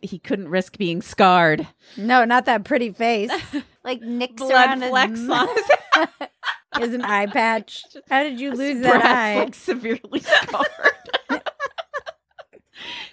[0.00, 1.68] He couldn't risk being scarred.
[1.96, 3.30] No, not that pretty face.
[3.84, 5.48] Like nicks Blood around flecks his, on
[6.80, 7.84] his an eye patch.
[8.10, 9.38] How did you lose that eye?
[9.40, 11.42] like severely scarred.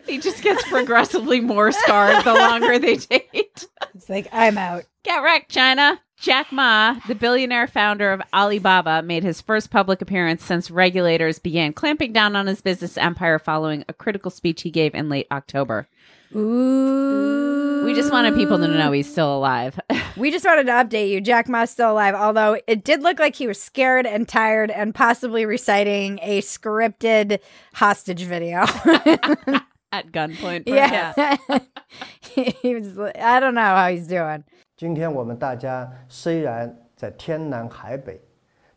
[0.05, 3.67] he just gets progressively more scarred the longer they date.
[3.95, 4.85] It's like I'm out.
[5.03, 5.99] Get wrecked, China.
[6.17, 11.71] Jack Ma, the billionaire founder of Alibaba, made his first public appearance since regulators began
[11.71, 15.87] clamping down on his business empire following a critical speech he gave in late October.
[16.34, 17.84] Ooh.
[17.84, 19.78] We just wanted people to know he's still alive.
[20.16, 21.20] We just wanted to update you.
[21.20, 24.94] Jack Ma's still alive, although it did look like he was scared and tired and
[24.94, 27.38] possibly reciting a scripted
[27.74, 28.62] hostage video.
[29.92, 30.64] At gunpoint.
[30.66, 31.36] yeah.
[32.20, 34.42] he was I don't know how he's doing.
[34.76, 38.20] 今天我们大家虽然在天南海北，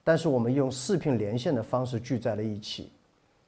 [0.04, 2.92] 但是我们用视频连线的方式聚在了一起，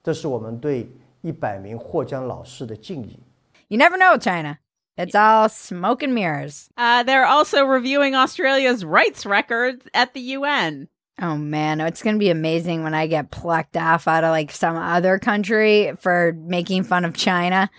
[0.01, 0.89] 这是我们对
[1.21, 3.19] 一百名获奖老师的敬意。
[3.68, 4.59] You never know, China.
[4.96, 6.68] It's all smoke and mirrors.
[6.77, 10.88] Uh, they're also reviewing Australia's rights records at the UN.
[11.20, 14.50] Oh man, it's going to be amazing when I get plucked off out of like
[14.50, 17.70] some other country for making fun of China.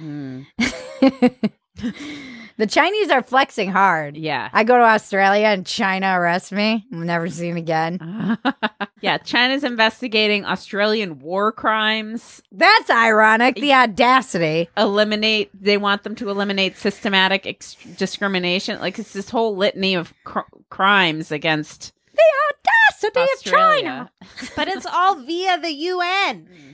[2.57, 4.15] the Chinese are flexing hard.
[4.15, 4.49] Yeah.
[4.53, 6.85] I go to Australia and China arrests me.
[6.93, 8.37] I'm never seen again.
[9.01, 12.41] Yeah, China's investigating Australian war crimes.
[12.51, 13.55] That's ironic.
[13.55, 14.69] The audacity.
[14.77, 18.79] Eliminate, they want them to eliminate systematic ex- discrimination.
[18.79, 24.11] Like, it's this whole litany of cr- crimes against The audacity of China.
[24.55, 26.47] But it's all via the UN.
[26.47, 26.71] Hmm.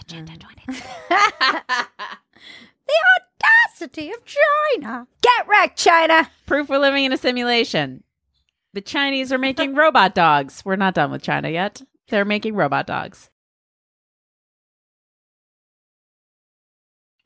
[0.00, 0.38] Agenda hmm.
[0.38, 0.82] joining.
[2.88, 2.94] The
[3.74, 5.06] audacity of China.
[5.20, 6.30] Get wrecked, China.
[6.46, 8.02] Proof we're living in a simulation.
[8.78, 10.62] The Chinese are making robot dogs.
[10.64, 11.82] We're not done with China yet.
[12.10, 13.28] They're making robot dogs.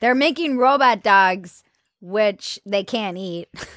[0.01, 1.63] They're making robot dogs,
[2.01, 3.49] which they can't eat.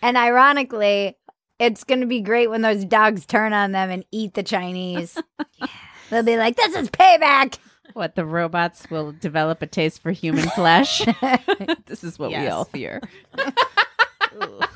[0.00, 1.18] and ironically,
[1.58, 5.18] it's going to be great when those dogs turn on them and eat the Chinese.
[6.08, 7.58] They'll be like, this is payback.
[7.92, 11.04] What, the robots will develop a taste for human flesh?
[11.84, 13.02] this is what we all fear.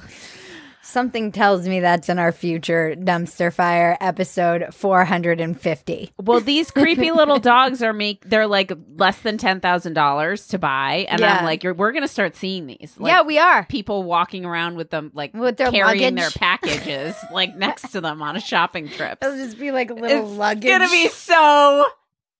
[0.84, 6.12] Something tells me that's in our future dumpster fire episode 450.
[6.20, 10.58] Well, these creepy little dogs are make they're like less than ten thousand dollars to
[10.58, 11.38] buy, and Yeah.
[11.38, 12.94] I'm like, you're, we're gonna start seeing these.
[12.98, 13.64] Like, yeah, we are.
[13.66, 18.20] people walking around with them, like With their carrying their packages, like next to them
[18.20, 19.18] on a shopping trip.
[19.22, 20.64] It'll just be like little It's luggage.
[20.64, 21.86] It's gonna be so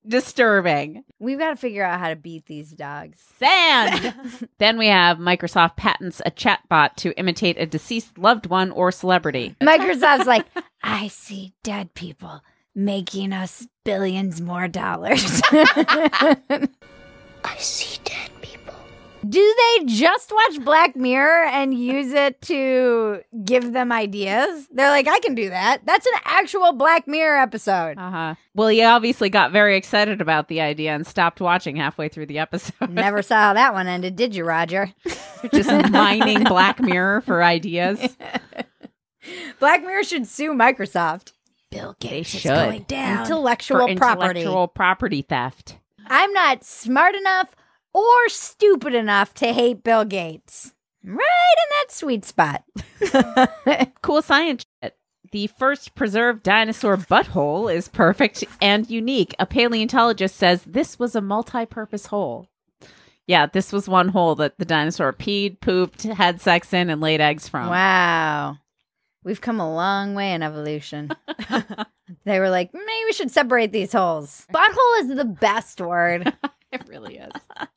[0.06, 1.04] disturbing.
[1.18, 3.18] We've got to figure out how to beat these dogs.
[3.38, 4.14] Sand.
[4.58, 9.54] then we have Microsoft patents a chatbot to imitate a deceased loved one or celebrity.
[9.60, 10.46] Microsoft's like,
[10.82, 12.42] I see dead people
[12.74, 15.40] making us billions more dollars.
[15.50, 16.36] I
[17.58, 18.61] see dead people
[19.28, 24.66] Do they just watch Black Mirror and use it to give them ideas?
[24.72, 25.82] They're like, I can do that.
[25.84, 27.98] That's an actual Black Mirror episode.
[27.98, 28.34] Uh huh.
[28.54, 32.40] Well, he obviously got very excited about the idea and stopped watching halfway through the
[32.40, 32.90] episode.
[32.90, 34.92] Never saw how that one ended, did you, Roger?
[35.54, 38.16] Just mining Black Mirror for ideas.
[39.60, 41.32] Black Mirror should sue Microsoft.
[41.70, 42.48] Bill Gates is should.
[42.48, 43.22] going down.
[43.22, 44.40] Intellectual for property.
[44.40, 45.76] intellectual property theft.
[46.08, 47.48] I'm not smart enough
[47.92, 50.74] or stupid enough to hate Bill Gates.
[51.04, 52.64] Right in that sweet spot.
[54.02, 54.96] Cool science shit.
[55.30, 59.34] The first preserved dinosaur butthole is perfect and unique.
[59.38, 62.48] A paleontologist says this was a multi purpose hole.
[63.26, 67.20] Yeah, this was one hole that the dinosaur peed, pooped, had sex in, and laid
[67.20, 67.68] eggs from.
[67.68, 68.58] Wow.
[69.24, 71.12] We've come a long way in evolution.
[72.24, 74.46] they were like, maybe we should separate these holes.
[74.52, 76.34] Butthole is the best word.
[76.80, 77.32] It really is.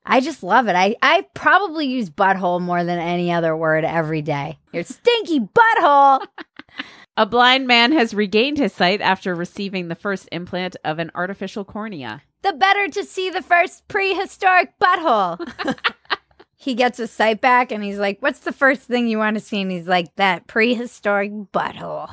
[0.06, 0.76] I just love it.
[0.76, 4.58] I, I probably use butthole more than any other word every day.
[4.72, 6.26] Your stinky butthole.
[7.18, 11.64] A blind man has regained his sight after receiving the first implant of an artificial
[11.66, 12.22] cornea.
[12.42, 15.40] the better to see the first prehistoric butthole.
[16.58, 19.42] he gets his sight back and he's like, What's the first thing you want to
[19.44, 19.62] see?
[19.62, 22.08] And he's like, That prehistoric butthole.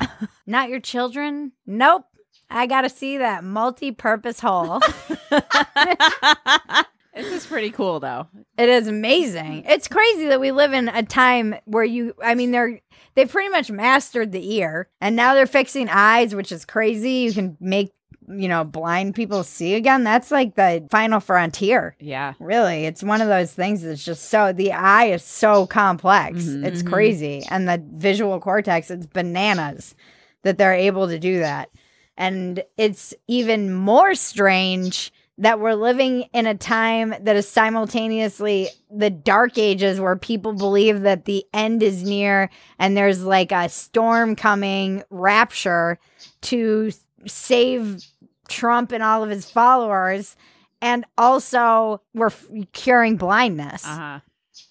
[0.47, 1.53] Not your children?
[1.67, 2.07] Nope.
[2.55, 4.81] I got to see that multi purpose hole.
[7.15, 8.27] This is pretty cool, though.
[8.57, 9.65] It is amazing.
[9.69, 12.81] It's crazy that we live in a time where you I mean they're
[13.15, 17.11] they pretty much mastered the ear and now they're fixing eyes, which is crazy.
[17.11, 17.93] You can make,
[18.29, 20.05] you know, blind people see again.
[20.05, 21.97] That's like the final frontier.
[22.01, 22.33] Yeah.
[22.41, 22.87] Really.
[22.87, 26.39] It's one of those things that's just so the eye is so complex.
[26.45, 26.65] Mhm.
[26.65, 26.91] It's Mhm.
[26.91, 27.45] crazy.
[27.51, 29.95] And the visual cortex, it's bananas
[30.45, 31.69] that they're able to do that.
[32.23, 39.11] And it's even more strange that we're living in a time that is simultaneously the
[39.11, 44.37] dark ages where people believe that the end is near and there's like a storm
[44.37, 45.99] coming, rapture
[46.43, 46.93] to
[47.27, 48.05] save
[48.49, 50.37] Trump and all of his followers.
[50.81, 53.85] And also, we're f- curing blindness.
[53.85, 54.21] Uh huh.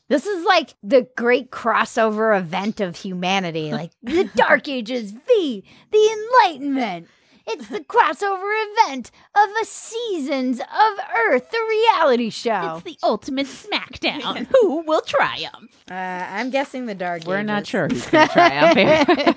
[0.08, 5.66] This is like the great crossover event of humanity, like the Dark Ages v.
[5.92, 7.10] the Enlightenment.
[7.48, 8.52] It's the crossover
[8.86, 12.76] event of a seasons of Earth, the reality show.
[12.76, 14.48] It's the ultimate smackdown.
[14.52, 15.84] Who will triumph?
[15.90, 19.36] Uh, I'm guessing the Dark We're not sure who's going to triumph here.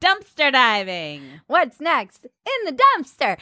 [0.00, 1.22] Dumpster diving.
[1.46, 2.24] What's next?
[2.26, 3.38] In the dumpster.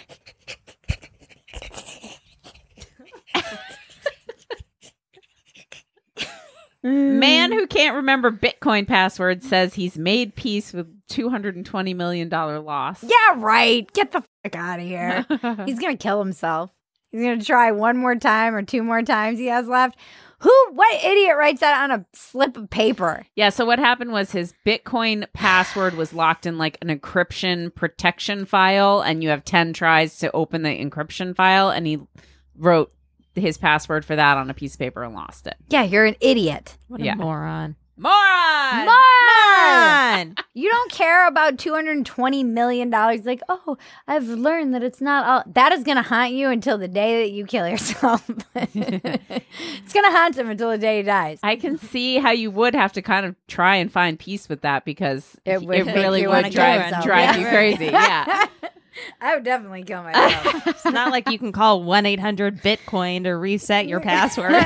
[6.88, 7.54] Man mm.
[7.54, 13.02] who can't remember Bitcoin password says he's made peace with $220 million loss.
[13.02, 13.90] Yeah, right.
[13.92, 15.26] Get the fuck out of here.
[15.66, 16.70] He's gonna kill himself.
[17.10, 19.98] He's gonna try one more time or two more times he has left.
[20.40, 20.52] Who?
[20.72, 23.26] What idiot writes that on a slip of paper?
[23.34, 28.44] Yeah, so what happened was his Bitcoin password was locked in like an encryption protection
[28.44, 31.98] file, and you have 10 tries to open the encryption file, and he
[32.56, 32.92] wrote
[33.38, 35.54] his password for that on a piece of paper and lost it.
[35.68, 36.76] Yeah, you're an idiot.
[36.88, 37.14] What a Yeah.
[37.14, 37.76] moron.
[37.96, 38.86] Moron!
[38.86, 40.34] Moron!
[40.54, 43.24] You don't care about two hundred twenty million dollars.
[43.24, 43.76] Like, oh,
[44.08, 45.52] I've learned that it's not all.
[45.54, 48.28] That is gonna haunt you until the day that you kill yourself.
[48.56, 51.38] it's gonna haunt him until the day he dies.
[51.44, 54.62] I can see how you would have to kind of try and find peace with
[54.62, 57.38] that because It it, would make really would drive, drive Yeah.
[57.38, 57.84] you crazy.
[57.86, 58.46] Yeah.
[59.20, 60.66] I would definitely kill myself.
[60.66, 64.62] It's not like you can call 1 800 Bitcoin to reset your password.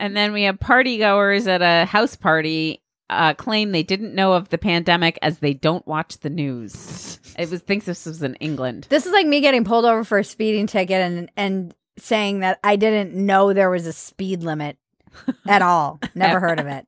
[0.00, 4.34] And then we have party goers at a house party uh, claim they didn't know
[4.34, 7.18] of the pandemic as they don't watch the news.
[7.36, 8.86] It was thinks this was in England.
[8.90, 12.60] This is like me getting pulled over for a speeding ticket and and saying that
[12.62, 14.76] I didn't know there was a speed limit
[15.48, 15.98] at all.
[16.14, 16.86] Never heard of it.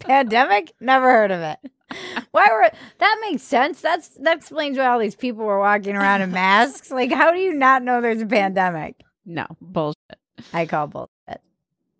[0.00, 0.72] Pandemic?
[0.80, 1.71] Never heard of it.
[2.32, 3.80] Why were that makes sense?
[3.80, 6.90] That's that explains why all these people were walking around in masks.
[7.02, 9.00] Like, how do you not know there's a pandemic?
[9.24, 9.96] No bullshit.
[10.52, 11.40] I call bullshit.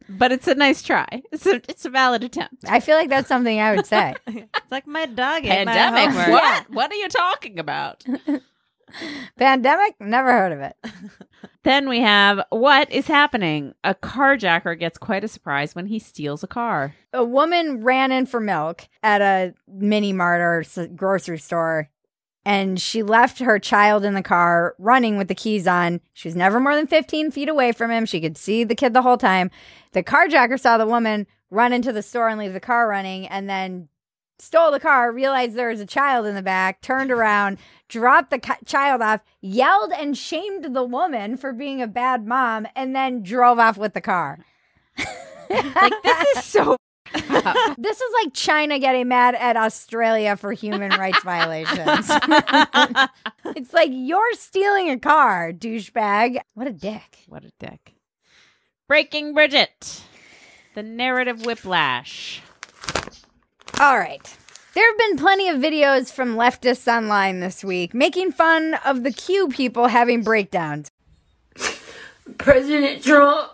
[0.08, 1.22] But it's a nice try.
[1.32, 2.64] It's a it's a valid attempt.
[2.68, 4.14] I feel like that's something I would say.
[4.26, 6.10] it's like my dog ate my Pandemic?
[6.10, 6.28] homework.
[6.28, 6.70] What?
[6.70, 8.04] What are you talking about?
[9.36, 9.94] Pandemic?
[10.00, 10.76] Never heard of it.
[11.62, 13.74] then we have what is happening?
[13.84, 16.94] A carjacker gets quite a surprise when he steals a car.
[17.12, 21.90] a woman ran in for milk at a mini mart or grocery store
[22.44, 26.00] and she left her child in the car running with the keys on.
[26.12, 28.04] She was never more than 15 feet away from him.
[28.04, 29.50] She could see the kid the whole time.
[29.92, 33.48] The carjacker saw the woman run into the store and leave the car running and
[33.48, 33.88] then
[34.42, 38.38] stole the car, realized there was a child in the back, turned around, dropped the
[38.38, 43.22] ki- child off, yelled and shamed the woman for being a bad mom, and then
[43.22, 44.38] drove off with the car.
[45.50, 46.76] like this is so
[47.78, 52.10] this is like China getting mad at Australia for human rights violations.
[53.56, 56.38] it's like you're stealing a car, douchebag.
[56.54, 57.18] What a dick.
[57.26, 57.94] What a dick.
[58.88, 60.02] Breaking Bridget.
[60.74, 62.41] The narrative whiplash.
[63.80, 64.36] All right.
[64.74, 69.12] There have been plenty of videos from leftists online this week making fun of the
[69.12, 70.90] Q people having breakdowns.
[72.38, 73.50] President Trump,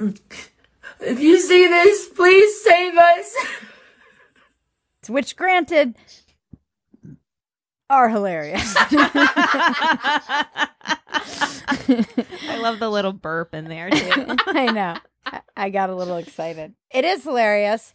[0.00, 3.34] if you see this, please save us.
[5.08, 5.94] Which, granted,
[7.88, 8.74] are hilarious.
[8.78, 8.88] I
[12.60, 14.36] love the little burp in there too.
[14.46, 14.96] I know.
[15.26, 16.74] I- I got a little excited.
[16.90, 17.92] It is hilarious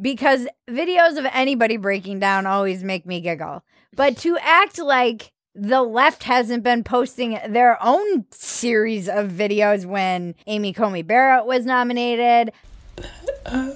[0.00, 3.64] because videos of anybody breaking down always make me giggle.
[3.94, 10.34] But to act like the left hasn't been posting their own series of videos when
[10.46, 12.52] Amy Coney Barrett was nominated.
[12.96, 13.06] But,
[13.44, 13.70] Uh,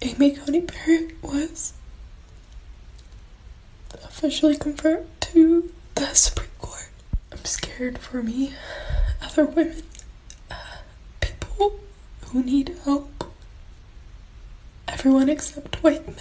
[0.00, 1.72] Amy Coney Barrett was
[3.92, 6.90] officially confirmed to the Supreme Court.
[7.32, 8.54] I'm scared for me,
[9.22, 9.82] other women,
[10.50, 10.54] uh,
[11.20, 11.80] people
[12.26, 13.17] who need help.
[14.88, 16.16] Everyone except white men.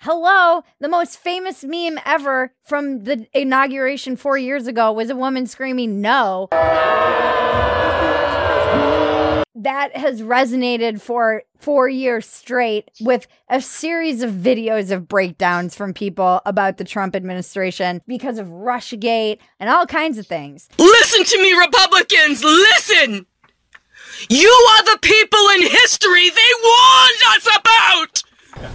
[0.00, 5.46] Hello, the most famous meme ever from the inauguration four years ago was a woman
[5.46, 6.48] screaming no.
[9.54, 15.92] That has resonated for four years straight with a series of videos of breakdowns from
[15.92, 20.68] people about the Trump administration because of Russiagate and all kinds of things.
[20.78, 22.44] Listen to me, Republicans!
[22.44, 23.26] Listen!
[24.26, 28.22] You are the people in history they warned us about!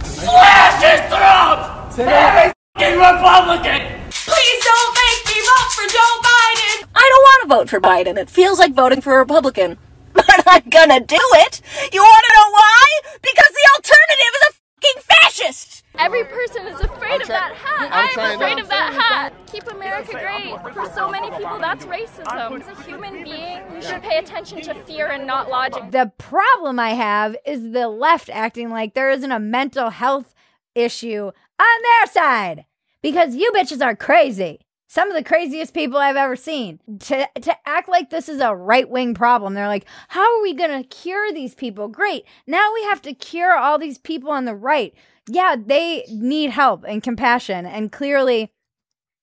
[0.06, 1.98] Slash it, Trump!
[1.98, 4.00] Every fucking Republican!
[4.10, 6.88] Please don't make me vote for Joe Biden.
[6.94, 8.16] I don't want to vote for Biden.
[8.16, 9.76] It feels like voting for a Republican.
[10.14, 11.60] But I'm gonna do it.
[11.92, 12.84] You want to know why?
[13.20, 15.83] Because the alternative is a fucking fascist.
[15.98, 17.88] Every person is afraid of that hat.
[17.92, 19.32] I'm I'm afraid of that hat.
[19.46, 20.74] Keep America great.
[20.74, 22.60] For so many people, that's racism.
[22.60, 25.90] As a human being, we should pay attention to fear and not logic.
[25.90, 30.34] The problem I have is the left acting like there isn't a mental health
[30.74, 32.64] issue on their side
[33.02, 34.60] because you bitches are crazy.
[34.88, 36.78] Some of the craziest people I've ever seen.
[37.00, 39.54] To to act like this is a right wing problem.
[39.54, 41.88] They're like, how are we gonna cure these people?
[41.88, 42.24] Great.
[42.46, 44.94] Now we have to cure all these people on the right.
[45.28, 47.64] Yeah, they need help and compassion.
[47.66, 48.52] And clearly,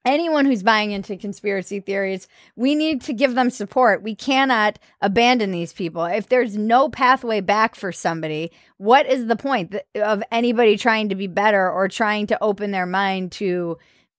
[0.04, 4.02] anyone who's buying into conspiracy theories, we need to give them support.
[4.02, 6.06] We cannot abandon these people.
[6.06, 11.16] If there's no pathway back for somebody, what is the point of anybody trying to
[11.16, 13.78] be better or trying to open their mind to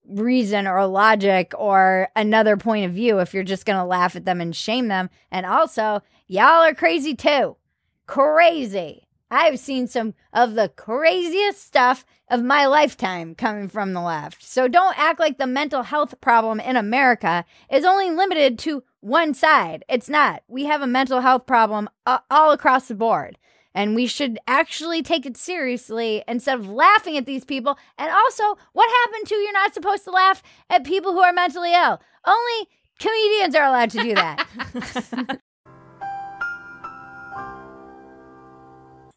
[0.09, 4.25] reason or logic or another point of view if you're just going to laugh at
[4.25, 5.11] them and shame them?
[5.31, 7.57] And also, y'all are crazy too.
[8.07, 9.09] Crazy.
[9.33, 14.43] I've seen some of the craziest stuff of my lifetime coming from the left.
[14.43, 19.33] So don't act like the mental health problem in America is only limited to one
[19.33, 19.87] side.
[19.89, 20.43] It's not.
[20.49, 23.39] We have a mental health problem uh, all across the board.
[23.75, 27.79] And we should actually take it seriously instead of laughing at these people.
[27.97, 31.73] And also, what happened to you're not supposed to laugh at people who are mentally
[31.73, 32.03] ill?
[32.27, 32.69] Only
[32.99, 35.41] comedians are allowed to do that.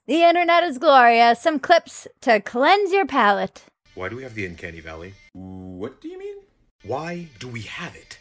[0.08, 1.36] the internet is Gloria.
[1.36, 3.64] Some clips to cleanse your palate.
[3.96, 5.14] Why do we have the uncanny valley?
[5.34, 6.38] What do you mean?
[6.84, 8.20] Why do we have it?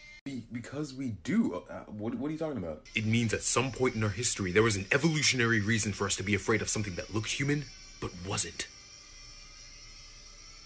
[0.53, 1.63] because we do.
[1.69, 2.81] Uh, what, what are you talking about?
[2.95, 6.17] It means at some point in our history there was an evolutionary reason for us
[6.17, 7.67] to be afraid of something that looked human
[8.01, 8.67] but wasn't.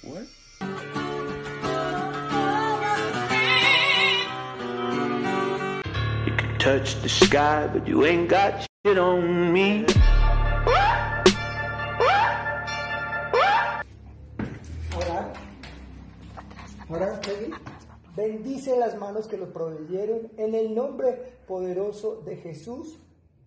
[0.03, 0.29] What?
[6.25, 9.87] You can touch the sky, but you ain't got shit on me.
[16.89, 17.20] Ahora,
[18.16, 22.99] bendice las manos que los proveyeron en el nombre poderoso de Jesús.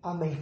[0.02, 0.38] Amén.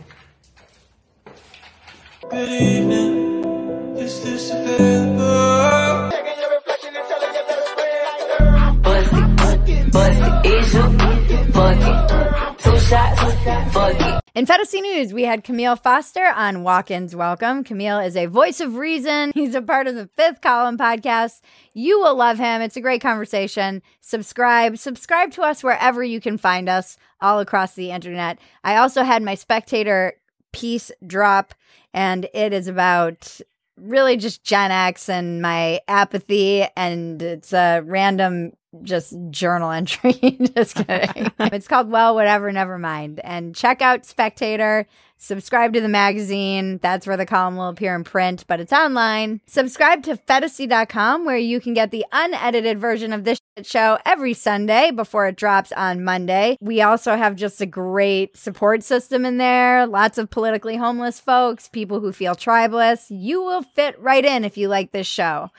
[14.32, 17.64] In Phetasy News, we had Camille Foster on Walk Ins Welcome.
[17.64, 19.32] Camille is a voice of reason.
[19.34, 21.40] He's a part of the Fifth Column podcast.
[21.74, 22.62] You will love him.
[22.62, 23.82] It's a great conversation.
[24.00, 24.78] Subscribe.
[24.78, 28.38] Subscribe to us wherever you can find us all across the internet.
[28.62, 30.12] I also had my spectator
[30.52, 31.52] piece drop,
[31.92, 33.40] and it is about
[33.76, 36.68] really just Gen X and my apathy.
[36.76, 38.52] And it's a random
[38.82, 40.12] just journal entry.
[40.56, 41.30] just kidding.
[41.40, 43.20] it's called Well, Whatever, Never Mind.
[43.24, 44.86] And check out Spectator.
[45.22, 46.78] Subscribe to the magazine.
[46.82, 49.42] That's where the column will appear in print, but it's online.
[49.46, 54.90] Subscribe to Phetasy.com where you can get the unedited version of this show every Sunday
[54.90, 56.56] before it drops on Monday.
[56.62, 59.86] We also have just a great support system in there.
[59.86, 63.06] Lots of politically homeless folks, people who feel tribalist.
[63.10, 65.50] You will fit right in if you like this show.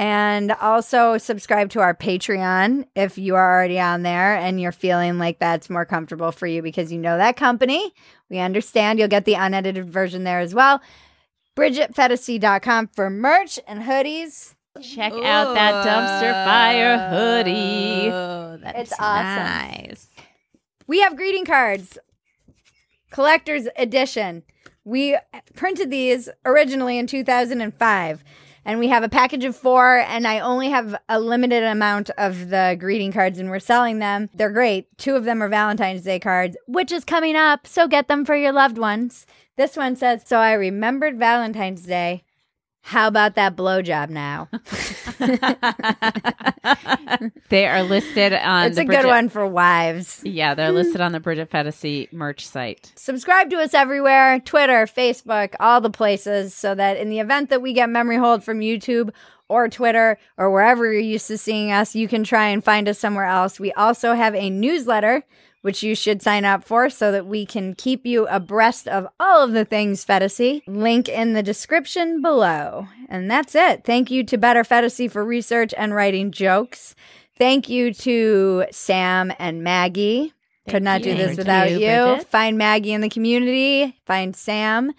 [0.00, 5.18] And also subscribe to our Patreon if you are already on there and you're feeling
[5.18, 7.92] like that's more comfortable for you because you know that company.
[8.30, 10.80] We understand you'll get the unedited version there as well.
[11.54, 14.54] BridgetPhetasy.com for merch and hoodies.
[14.80, 18.10] Check out that dumpster fire hoodie.
[18.10, 19.84] Oh, it's awesome.
[19.84, 20.08] Nice.
[20.86, 21.98] We have greeting cards,
[23.10, 24.44] collector's edition.
[24.82, 25.18] We
[25.54, 28.24] printed these originally in 2005
[28.64, 32.50] and we have a package of four and i only have a limited amount of
[32.50, 34.28] the greeting cards and we're selling them.
[34.34, 34.86] They're great.
[34.98, 38.36] Two of them are valentine's day cards which is coming up so get them for
[38.36, 39.26] your loved ones.
[39.56, 42.24] This one says so i remembered valentine's day
[42.82, 44.48] how about that blowjob now?
[47.48, 48.66] they are listed on.
[48.66, 50.22] It's the a Bridget- good one for wives.
[50.24, 52.92] Yeah, they're listed on the Bridget Phetasy merch site.
[52.96, 57.62] Subscribe to us everywhere Twitter, Facebook, all the places, so that in the event that
[57.62, 59.10] we get memory hold from YouTube
[59.48, 62.98] or Twitter or wherever you're used to seeing us, you can try and find us
[62.98, 63.60] somewhere else.
[63.60, 65.24] We also have a newsletter.
[65.62, 69.44] Which you should sign up for so that we can keep you abreast of all
[69.44, 70.62] of the things Phetasy.
[70.66, 72.88] Link in the description below.
[73.10, 73.84] And that's it.
[73.84, 76.94] Thank you to Better Phetasy for research and writing jokes.
[77.36, 80.32] Thank you to Sam and Maggie.
[80.68, 81.12] Could not you.
[81.12, 82.24] do this Thank without you, you.
[82.24, 83.98] Find Maggie in the community.
[84.06, 84.92] Find Sam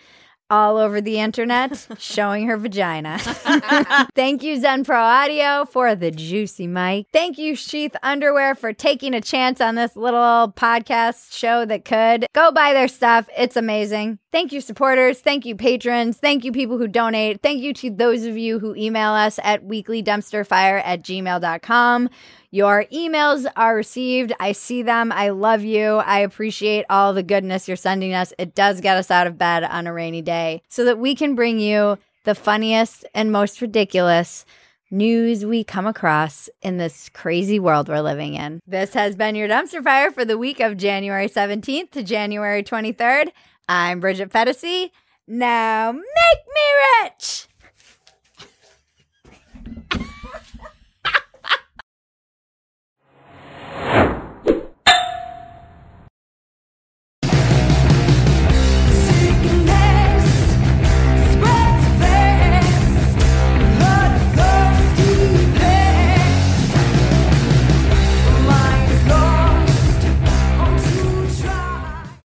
[0.51, 3.17] all over the internet showing her vagina.
[4.15, 7.07] Thank you, Zen Pro Audio, for the juicy mic.
[7.11, 12.27] Thank you, Sheath Underwear, for taking a chance on this little podcast show that could.
[12.33, 13.29] Go buy their stuff.
[13.37, 14.19] It's amazing.
[14.31, 15.19] Thank you, supporters.
[15.19, 16.17] Thank you, patrons.
[16.17, 17.41] Thank you, people who donate.
[17.41, 22.09] Thank you to those of you who email us at weeklydumpsterfire at gmail.com.
[22.49, 24.31] Your emails are received.
[24.39, 25.11] I see them.
[25.11, 25.95] I love you.
[25.95, 28.31] I appreciate all the goodness you're sending us.
[28.37, 31.35] It does get us out of bed on a rainy day so that we can
[31.35, 34.45] bring you the funniest and most ridiculous
[34.91, 38.61] news we come across in this crazy world we're living in.
[38.67, 43.31] This has been your dumpster fire for the week of January 17th to January 23rd.
[43.73, 44.91] I'm Bridget Phetasy.
[45.29, 47.47] Now make me rich!